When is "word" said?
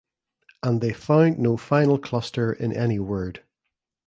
2.97-3.43